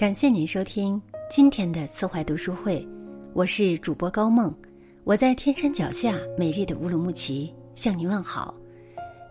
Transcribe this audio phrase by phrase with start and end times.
[0.00, 2.88] 感谢您收听今天的慈怀读书会，
[3.34, 4.50] 我是主播高梦，
[5.04, 8.54] 我在天山脚下美丽的乌鲁木齐向您问好。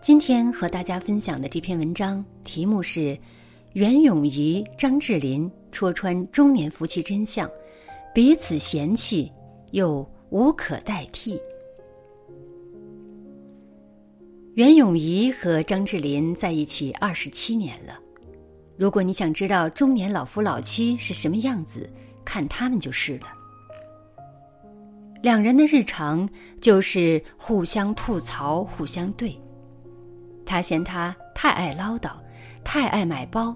[0.00, 3.18] 今天和大家分享的这篇文章题目是：
[3.72, 7.50] 袁咏仪、张智霖戳穿中年夫妻真相，
[8.14, 9.28] 彼此嫌弃
[9.72, 11.36] 又无可代替。
[14.54, 17.98] 袁咏仪和张智霖在一起二十七年了。
[18.80, 21.86] 如果你想知道中年老夫老妻是什么样子，
[22.24, 23.26] 看他们就是了。
[25.20, 26.26] 两人的日常
[26.62, 29.38] 就是互相吐槽、互相对。
[30.46, 32.12] 他嫌他太爱唠叨，
[32.64, 33.54] 太爱买包；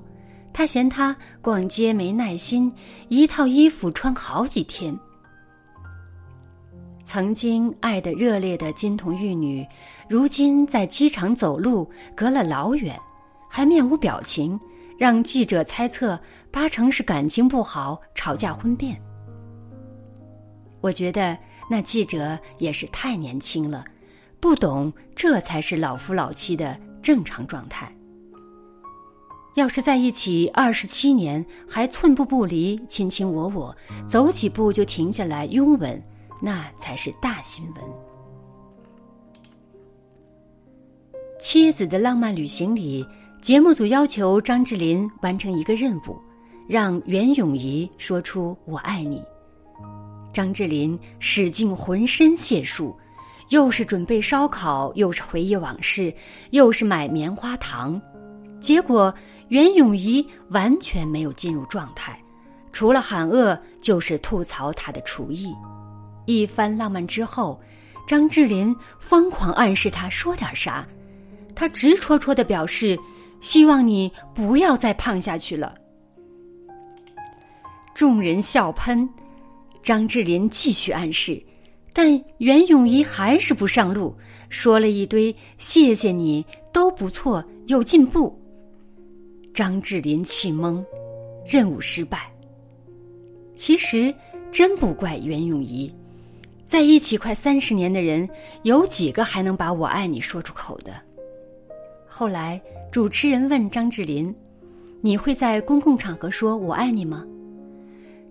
[0.52, 2.70] 他嫌他逛街没耐心，
[3.08, 4.94] 一套衣服穿好几天。
[7.02, 9.66] 曾经爱的热烈的金童玉女，
[10.06, 12.94] 如今在机场走路隔了老远，
[13.48, 14.60] 还面无表情。
[14.96, 16.18] 让记者猜测，
[16.52, 19.00] 八成是感情不好，吵架婚变。
[20.80, 21.36] 我觉得
[21.68, 23.84] 那记者也是太年轻了，
[24.38, 27.92] 不懂这才是老夫老妻的正常状态。
[29.56, 33.76] 要是在一起二十七年还寸步不离、卿卿我我，
[34.06, 36.00] 走几步就停下来拥吻，
[36.40, 37.84] 那才是大新闻。
[41.40, 43.04] 妻子的浪漫旅行里。
[43.44, 46.18] 节目组要求张智霖完成一个任务，
[46.66, 49.22] 让袁咏仪说出“我爱你”。
[50.32, 52.96] 张智霖使尽浑身解数，
[53.50, 56.10] 又是准备烧烤，又是回忆往事，
[56.52, 58.00] 又是买棉花糖，
[58.62, 59.14] 结果
[59.48, 62.18] 袁咏仪完全没有进入状态，
[62.72, 65.54] 除了喊饿就是吐槽他的厨艺。
[66.24, 67.60] 一番浪漫之后，
[68.08, 70.82] 张智霖疯狂暗示他说点啥，
[71.54, 72.98] 他直戳戳的表示。
[73.44, 75.74] 希望你不要再胖下去了。
[77.94, 79.06] 众人笑喷，
[79.82, 81.40] 张智霖继续暗示，
[81.92, 84.16] 但袁咏仪还是不上路，
[84.48, 88.34] 说了一堆“谢谢你”，都不错，有进步。
[89.52, 90.82] 张智霖气懵，
[91.46, 92.32] 任务失败。
[93.54, 94.12] 其实
[94.50, 95.92] 真不怪袁咏仪，
[96.64, 98.26] 在一起快三十年的人，
[98.62, 100.94] 有几个还能把我爱你说出口的？
[102.08, 102.58] 后来。
[102.94, 104.32] 主持人问张智霖
[105.02, 107.24] ：“你会在公共场合说我爱你吗？”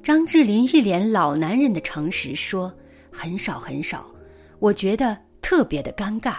[0.02, 2.74] 张智霖一脸老男人的诚实说
[3.12, 4.06] ：“很少很少，
[4.60, 6.36] 我觉得特别的尴尬。”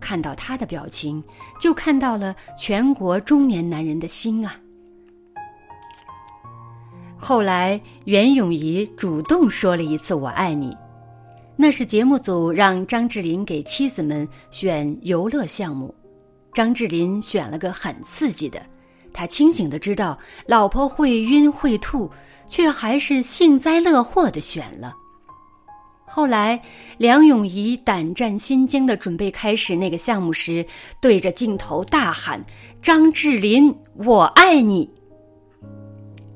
[0.00, 1.22] 看到他的表情，
[1.60, 4.58] 就看到了全国中年男人的心啊。
[7.14, 10.74] 后来，袁咏仪主动说了一次“我爱你”，
[11.56, 15.94] 那是节目组让张智霖给妻子们选游乐项目。
[16.52, 18.60] 张智霖选了个很刺激的，
[19.12, 22.10] 他清醒的知道老婆会晕会吐，
[22.48, 24.94] 却还是幸灾乐祸的选了。
[26.04, 26.60] 后来，
[26.98, 30.66] 梁咏仪胆战心惊的准备开始那个项目时，
[31.00, 32.44] 对着镜头大喊
[32.82, 34.90] ：“张智霖，我爱你！”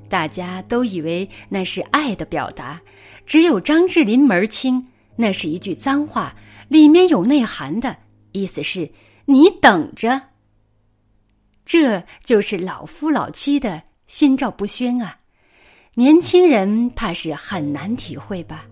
[0.09, 2.81] 大家都以为那是爱的表达，
[3.27, 4.81] 只有张智霖门儿清，
[5.17, 6.33] 那是一句脏话，
[6.69, 7.97] 里面有内涵的
[8.31, 8.89] 意思是。
[9.27, 10.21] 你等着，
[11.65, 15.19] 这就是老夫老妻的心照不宣啊！
[15.95, 18.67] 年轻人怕是很难体会吧？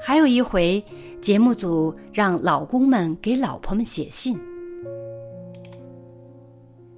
[0.00, 0.84] 还有一回，
[1.20, 4.38] 节目组让老公们给老婆们写信。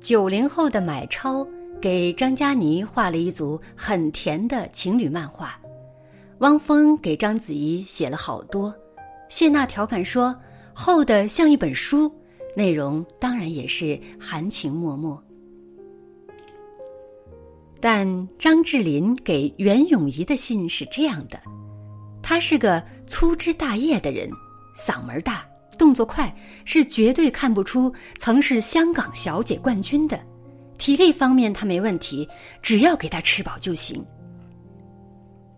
[0.01, 1.47] 九零后的买超
[1.81, 5.59] 给张嘉倪画了一组很甜的情侣漫画，
[6.41, 8.75] 汪峰给章子怡写了好多。
[9.31, 10.37] 谢娜调侃说。
[10.75, 12.13] 厚的像一本书，
[12.57, 15.17] 内容当然也是含情脉脉。
[17.81, 21.41] 但张智霖给袁咏仪的信是这样的：
[22.23, 24.29] 他是个粗枝大叶的人，
[24.77, 25.47] 嗓门大，
[25.79, 30.19] 动作快，是绝对看不出曾是香港小姐冠军的。
[30.77, 32.29] 体力方面他没问题，
[32.61, 34.05] 只要给他吃饱就行。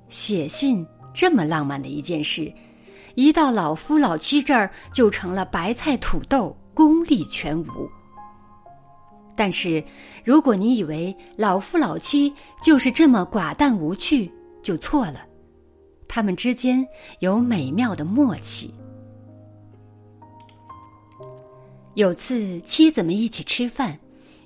[0.09, 2.53] 写信这么浪漫的一件事。
[3.17, 7.91] 一到老夫老妻这儿，就成了白菜土豆，功力全无。
[9.35, 9.83] 但是，
[10.23, 12.31] 如果你以为老夫老妻
[12.63, 14.31] 就是这么寡淡无趣，
[14.63, 15.25] 就错了。
[16.07, 16.87] 他们之间
[17.21, 18.73] 有美妙的默契。
[21.95, 23.99] 有次妻子们一起吃饭，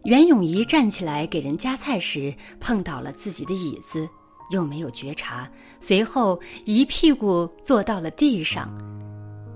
[0.05, 4.09] 袁咏仪站起来给人夹菜时，碰倒了自己的椅子。
[4.51, 5.49] 又没有觉察，
[5.81, 8.69] 随后一屁股坐到了地上。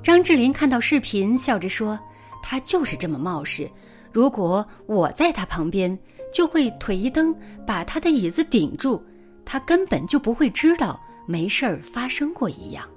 [0.02, 1.98] 张智霖看到视频，笑着说
[2.42, 3.70] ：“他就是这么冒失。
[4.12, 5.98] 如果我在他旁边，
[6.32, 7.34] 就会腿一蹬
[7.66, 9.02] 把他的椅子顶住，
[9.44, 12.88] 他根本就不会知道没事儿发生过一样。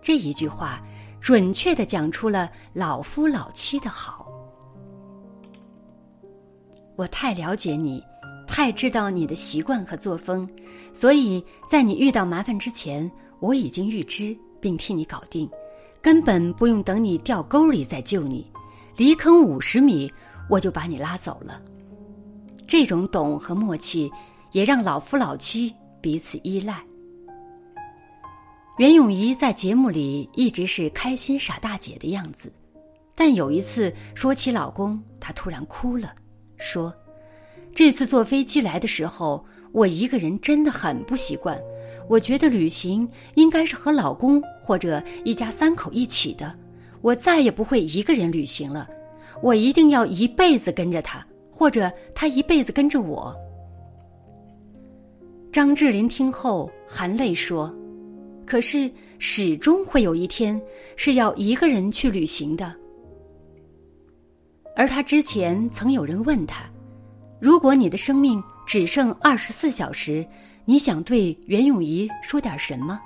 [0.00, 0.80] 这一句话
[1.20, 4.26] 准确的讲出了老夫老妻的好。
[6.96, 8.02] 我太了解你，
[8.58, 10.44] 太知道你的习惯和作风，
[10.92, 13.08] 所以在你遇到麻烦之前，
[13.38, 15.48] 我已经预知并替你搞定，
[16.02, 18.44] 根本不用等你掉沟里再救你，
[18.96, 20.12] 离坑五十米
[20.50, 21.62] 我就把你拉走了。
[22.66, 24.10] 这种懂和默契，
[24.50, 26.82] 也让老夫老妻彼此依赖。
[28.76, 32.52] 袁咏仪在节目里一直是开心傻大姐的样子，
[33.14, 36.12] 但有一次说起老公，她突然哭了，
[36.56, 36.92] 说
[37.74, 41.58] ：“这次坐飞机来的时候，我一个人真的很不习惯。
[42.08, 46.54] 我觉得旅行应该是和老公或者一家三口一起的，
[47.02, 48.88] 我再也不会一个人旅行了，
[49.42, 53.34] 我一定要一辈子跟着他。”或者他一辈子跟着我。
[55.50, 57.74] 张智霖听后含泪说
[58.46, 58.88] ：“可是
[59.18, 60.62] 始终会有一天
[60.94, 62.72] 是要一个人去旅行的。”
[64.76, 66.62] 而他之前曾有人问他
[67.40, 70.26] ：“如果你的生命只剩二十四小时，
[70.64, 73.00] 你想对袁咏仪说点什么？”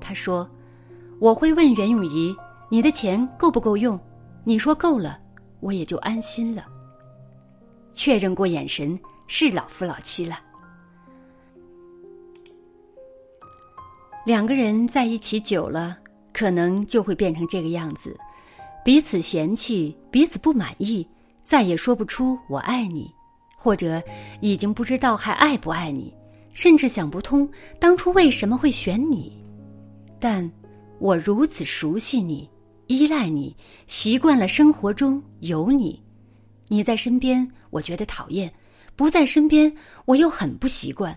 [0.00, 0.48] 他说
[1.18, 2.34] ：“我会问袁咏仪，
[2.68, 3.98] 你的钱够不够用？
[4.44, 5.18] 你说够了，
[5.60, 6.66] 我也就安心了。”
[7.92, 10.38] 确认过眼神，是老夫老妻了。
[14.24, 15.96] 两个人在一起久了，
[16.32, 18.14] 可能就会变成这个样子：
[18.84, 21.08] 彼此嫌弃，彼此不满意，
[21.46, 23.08] 再也说不出“我爱你”，
[23.56, 24.02] 或者
[24.40, 26.12] 已经不知道还爱不爱你，
[26.52, 27.48] 甚至想不通
[27.78, 29.32] 当初为什么会选你。
[30.18, 30.50] 但
[30.98, 32.50] 我如此熟悉你，
[32.88, 33.56] 依赖你，
[33.86, 36.02] 习惯了生活中有你。
[36.66, 38.50] 你在身边，我觉得讨厌；
[38.96, 39.72] 不在身边，
[40.04, 41.16] 我又很不习惯。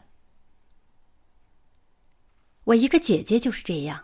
[2.65, 3.99] 我一个姐姐就是这样，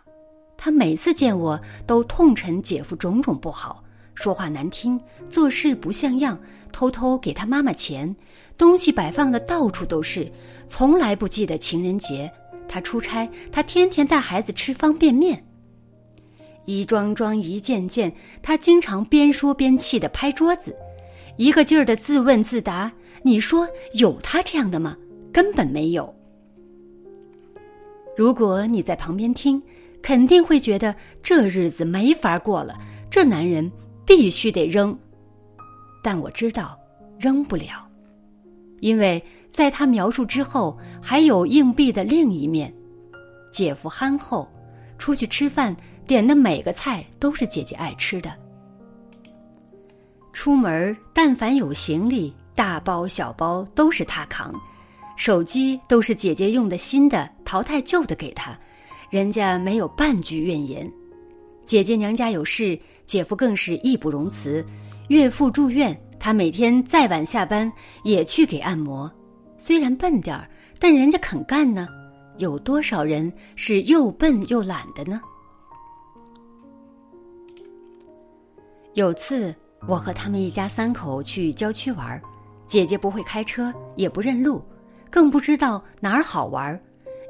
[0.56, 3.84] 她每次见我都痛陈姐夫种种不好，
[4.16, 4.98] 说话难听，
[5.30, 6.36] 做事不像样，
[6.72, 8.12] 偷偷给他妈妈钱，
[8.58, 10.26] 东西摆放的到处都是，
[10.66, 12.28] 从来不记得情人节。
[12.66, 15.40] 他出差，他天天带孩子吃方便面，
[16.64, 20.74] 一桩桩一件件，他经常边说边气的拍桌子。
[21.36, 22.90] 一个劲儿的自问自答，
[23.22, 24.96] 你说有他这样的吗？
[25.30, 26.12] 根本没有。
[28.16, 29.62] 如果你在旁边听，
[30.02, 32.74] 肯定会觉得这日子没法过了，
[33.10, 33.70] 这男人
[34.06, 34.96] 必须得扔。
[36.02, 36.78] 但我知道，
[37.18, 37.86] 扔不了，
[38.80, 39.22] 因为
[39.52, 42.72] 在他描述之后，还有硬币的另一面。
[43.50, 44.48] 姐夫憨厚，
[44.98, 45.74] 出去吃饭
[46.06, 48.32] 点的每个菜都是姐姐爱吃的。
[50.32, 54.54] 出门但凡有行李，大包小包都是他扛，
[55.16, 58.56] 手机都是姐姐用的新的，淘汰旧的给他，
[59.08, 60.88] 人家没有半句怨言。
[61.64, 64.64] 姐姐娘家有事，姐夫更是义不容辞。
[65.08, 67.72] 岳父住院，他每天再晚下班
[68.02, 69.10] 也去给按摩。
[69.56, 71.88] 虽然笨点儿，但人家肯干呢。
[72.38, 75.20] 有多少人是又笨又懒的呢？
[78.92, 79.54] 有次。
[79.86, 82.20] 我和他们一家三口去郊区玩，
[82.66, 84.60] 姐姐不会开车，也不认路，
[85.10, 86.80] 更不知道哪儿好玩，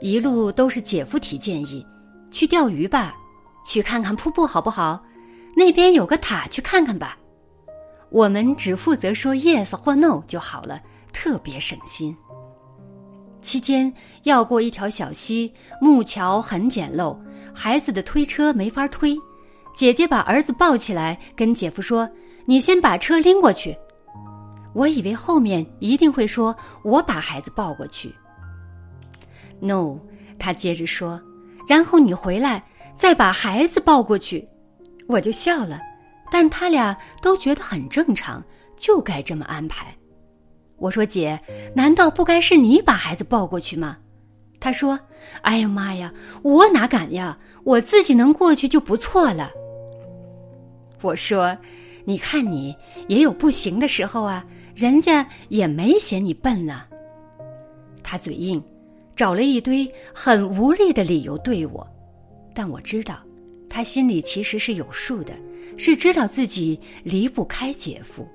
[0.00, 1.84] 一路都是姐夫提建议，
[2.30, 3.14] 去钓鱼吧，
[3.66, 5.04] 去看看瀑布好不好？
[5.56, 7.16] 那边有个塔，去看看吧。
[8.10, 10.80] 我们只负责说 yes 或 no 就好了，
[11.14, 12.14] 特别省心。
[13.40, 13.90] 期间
[14.24, 17.16] 要过一条小溪，木桥很简陋，
[17.54, 19.16] 孩子的推车没法推，
[19.74, 22.06] 姐姐把儿子抱起来，跟姐夫说。
[22.48, 23.76] 你先把车拎过去，
[24.72, 28.14] 我以为后面一定会说我把孩子抱过去。
[29.58, 29.98] No，
[30.38, 31.20] 他接着说，
[31.66, 32.62] 然后你回来
[32.94, 34.46] 再把孩子抱过去，
[35.06, 35.80] 我就笑了，
[36.30, 38.42] 但他俩都觉得很正常，
[38.76, 39.94] 就该这么安排。
[40.78, 41.40] 我说姐，
[41.74, 43.96] 难道不该是你把孩子抱过去吗？
[44.60, 44.98] 他说，
[45.42, 49.50] 哎呀妈呀，我哪敢呀，我自己能过去就不错了。
[51.02, 51.56] 我说。
[52.08, 52.72] 你看，你
[53.08, 54.46] 也有不行的时候啊，
[54.76, 56.84] 人家也没嫌你笨呢。
[58.00, 58.62] 他嘴硬，
[59.16, 61.84] 找了一堆很无力的理由对我，
[62.54, 63.18] 但我知道，
[63.68, 65.32] 他心里其实是有数的，
[65.76, 68.26] 是知道自己离不开姐夫。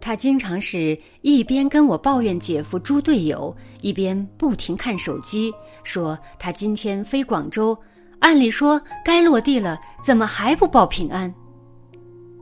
[0.00, 5.50] 他经常是一边跟我抱怨姐夫猪队友，一边不停看手机，
[5.82, 7.76] 说他今天飞广州。
[8.20, 11.34] 按理说该落地了，怎么还不报平安？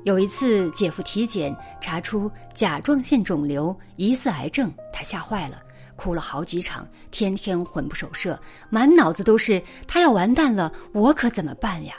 [0.04, 5.60] 有一次，姐夫体检查出甲状腺肿瘤，疑似癌症，他吓坏了，
[6.02, 8.36] 哭了好几场，天天魂不守舍，
[8.70, 11.94] 满脑子都是他要完蛋了，我可怎么办呀？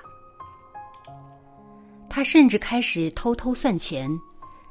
[2.10, 4.12] 他甚至开始偷偷算钱，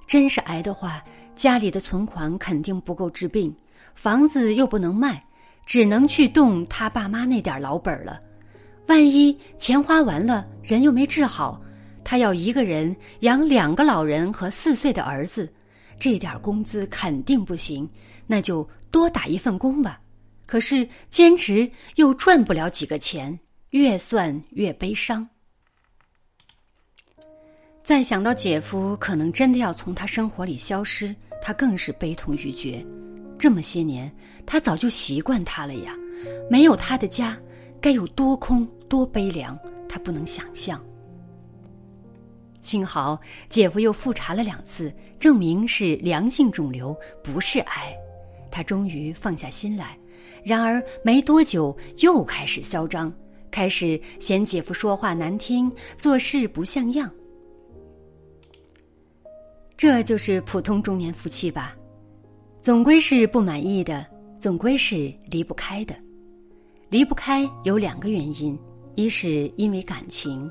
[0.06, 1.02] 真是癌的话，
[1.34, 3.56] 家里的存款肯定不够治病，
[3.94, 5.18] 房子又不能卖，
[5.64, 8.20] 只能去动他爸妈那点老本了。
[8.86, 11.58] 万一钱花完了，人又没治好。
[12.04, 15.50] 他要一个人养两个老人和四岁的儿子，
[15.98, 17.88] 这点工资肯定不行，
[18.26, 20.00] 那就多打一份工吧。
[20.46, 23.38] 可是兼职又赚不了几个钱，
[23.70, 25.26] 越算越悲伤。
[27.84, 32.84] 再想到姐夫可能真的要从他生活里消失，他更是悲痛欲绝。
[33.38, 34.14] 这么些年，
[34.46, 35.94] 他早就习惯他了呀，
[36.48, 37.36] 没有他的家，
[37.80, 39.58] 该有多空多悲凉，
[39.88, 40.80] 他不能想象。
[42.62, 47.94] 幸好姐夫又复查了两次，证明是良性肿瘤，不是癌，
[48.50, 49.98] 他终于放下心来。
[50.44, 53.12] 然而没多久又开始嚣张，
[53.50, 57.10] 开始嫌姐夫说话难听，做事不像样。
[59.76, 61.76] 这就是普通中年夫妻吧，
[62.60, 64.06] 总归是不满意的，
[64.40, 65.94] 总归是离不开的。
[66.88, 68.56] 离不开有两个原因，
[68.94, 70.48] 一是因为感情。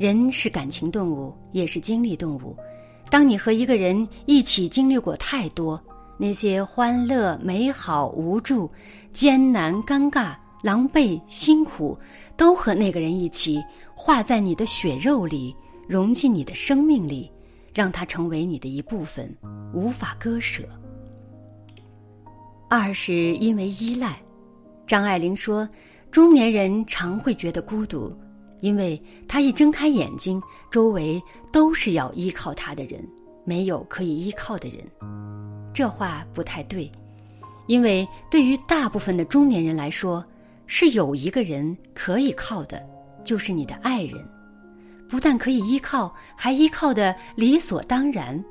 [0.00, 2.56] 人是感情动物，也是经历动物。
[3.10, 5.78] 当你和一个人一起经历过太多，
[6.16, 8.70] 那些欢乐、美好、无助、
[9.12, 11.98] 艰难、尴尬、狼狈、辛苦，
[12.34, 13.62] 都和那个人一起
[13.94, 15.54] 化在你的血肉里，
[15.86, 17.30] 融进你的生命里，
[17.74, 19.30] 让它成为你的一部分，
[19.74, 20.62] 无法割舍。
[22.70, 24.18] 二是因为依赖。
[24.86, 25.68] 张爱玲说
[26.10, 28.10] ：“中年人常会觉得孤独。”
[28.60, 33.02] 因为他一睁开眼睛，周围都是要依靠他的人，
[33.44, 34.84] 没有可以依靠的人。
[35.72, 36.90] 这话不太对，
[37.66, 40.24] 因为对于大部分的中年人来说，
[40.66, 42.84] 是有一个人可以靠的，
[43.24, 44.22] 就是你的爱人。
[45.08, 48.42] 不但可以依靠，还依靠的理所当然。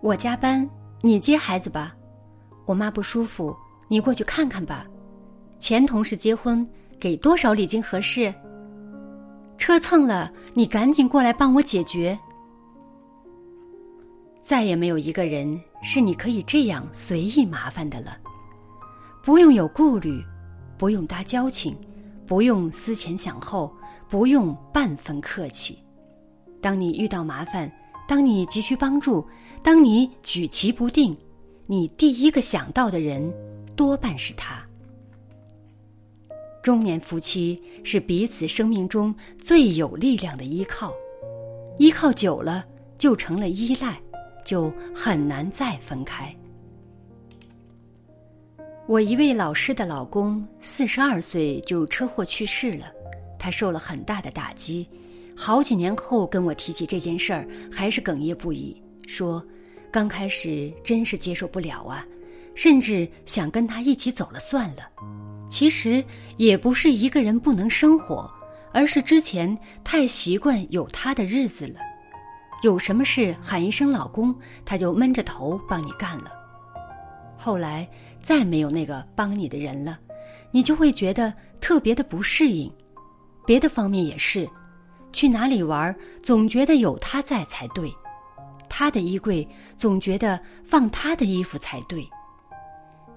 [0.00, 0.68] 我加班，
[1.00, 1.94] 你接孩子吧。
[2.66, 3.56] 我妈不舒服，
[3.88, 4.86] 你过去看看吧。
[5.58, 6.68] 前同事结婚。
[6.98, 8.32] 给多少礼金合适？
[9.56, 12.18] 车蹭了，你赶紧过来帮我解决。
[14.40, 18.16] 再也没有一个人是你可以这样随意麻烦的了，
[19.22, 20.24] 不用有顾虑，
[20.78, 21.76] 不用搭交情，
[22.26, 23.70] 不用思前想后，
[24.08, 25.78] 不用半分客气。
[26.60, 27.70] 当你遇到麻烦，
[28.08, 29.26] 当你急需帮助，
[29.62, 31.16] 当你举棋不定，
[31.66, 33.32] 你第一个想到的人
[33.76, 34.67] 多半是他。
[36.62, 40.92] 中年夫妻是彼此生命中最有力量的依靠，
[41.78, 42.64] 依靠久了
[42.98, 43.98] 就成了依赖，
[44.44, 46.34] 就很难再分开。
[48.86, 52.90] 我一位老师的老公四十二岁就车祸去世了，
[53.38, 54.88] 他受了很大的打击，
[55.36, 59.42] 好几年后跟我提起这件事儿，还是哽咽不已，说
[59.92, 62.04] 刚开始真是接受不了啊，
[62.54, 64.88] 甚至想跟他一起走了算了。
[65.48, 66.04] 其实
[66.36, 68.30] 也不是一个人不能生活，
[68.72, 71.80] 而是之前太习惯有他的日子了。
[72.62, 74.34] 有什么事喊一声“老公”，
[74.66, 76.32] 他就闷着头帮你干了。
[77.36, 77.88] 后来
[78.20, 79.98] 再没有那个帮你的人了，
[80.50, 82.72] 你就会觉得特别的不适应。
[83.46, 84.48] 别的方面也是，
[85.12, 87.90] 去哪里玩总觉得有他在才对，
[88.68, 92.06] 他的衣柜总觉得放他的衣服才对。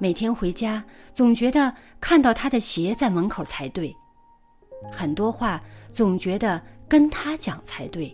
[0.01, 3.95] 每天回家，总觉得看到他的鞋在门口才对；
[4.91, 5.59] 很多话
[5.91, 8.11] 总觉得跟他讲才对。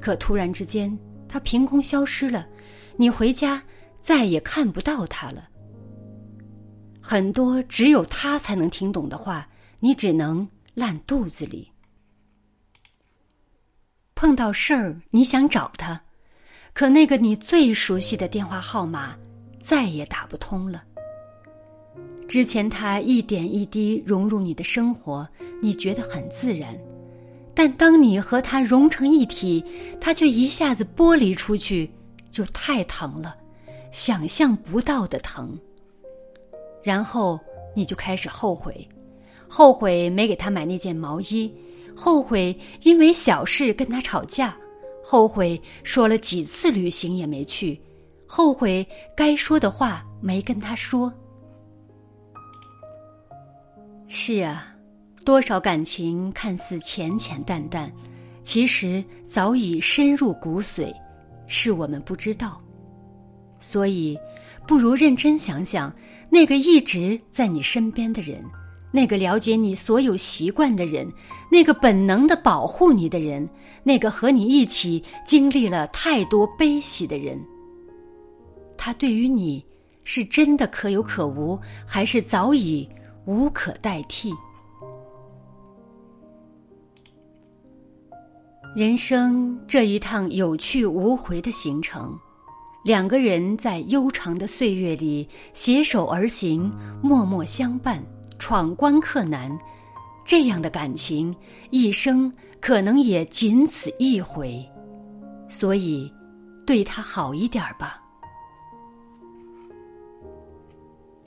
[0.00, 0.98] 可突然之间，
[1.28, 2.48] 他凭空消失了，
[2.96, 3.62] 你回家
[4.00, 5.48] 再也看不到他了。
[7.00, 9.48] 很多只有他才能听懂的话，
[9.78, 11.70] 你只能烂肚子里。
[14.16, 16.02] 碰到事儿，你想找他，
[16.72, 19.16] 可那个你最熟悉的电话号码。
[19.62, 20.82] 再也打不通了。
[22.28, 25.26] 之前他一点一滴融入你的生活，
[25.60, 26.78] 你觉得很自然，
[27.54, 29.64] 但当你和他融成一体，
[30.00, 31.90] 他却一下子剥离出去，
[32.30, 33.36] 就太疼了，
[33.90, 35.58] 想象不到的疼。
[36.82, 37.38] 然后
[37.76, 38.88] 你就开始后悔，
[39.46, 41.52] 后悔没给他买那件毛衣，
[41.94, 44.56] 后悔因为小事跟他吵架，
[45.04, 47.78] 后悔说了几次旅行也没去。
[48.34, 51.12] 后悔该说的话没跟他说。
[54.08, 54.74] 是啊，
[55.22, 57.92] 多少感情看似浅浅淡淡，
[58.42, 60.90] 其实早已深入骨髓，
[61.46, 62.58] 是我们不知道。
[63.60, 64.18] 所以，
[64.66, 65.94] 不如认真想想
[66.30, 68.42] 那个一直在你身边的人，
[68.90, 71.06] 那个了解你所有习惯的人，
[71.50, 73.46] 那个本能的保护你的人，
[73.82, 77.38] 那个和你一起经历了太多悲喜的人。
[78.84, 79.64] 他对于你
[80.02, 82.88] 是真的可有可无，还是早已
[83.26, 84.34] 无可代替？
[88.74, 92.12] 人生这一趟有去无回的行程。
[92.82, 96.68] 两个人在悠长的岁月里携手而行，
[97.00, 98.04] 默默相伴，
[98.36, 99.56] 闯关克难，
[100.24, 101.32] 这样的感情
[101.70, 104.60] 一生可能也仅此一回，
[105.48, 106.12] 所以
[106.66, 108.01] 对他好一点吧。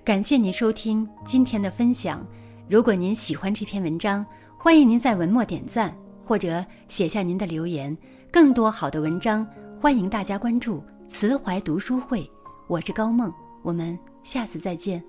[0.06, 2.24] 感谢您收听今天的分享，
[2.70, 4.24] 如果您喜欢这篇文章，
[4.56, 5.92] 欢迎您在文末点赞
[6.24, 7.98] 或者写下您的留言。
[8.32, 9.44] 更多好的文章，
[9.82, 10.84] 欢迎大家关注。
[11.08, 12.30] 慈怀读书会，
[12.68, 13.34] 我是高梦，
[13.64, 15.04] 我们下次再见。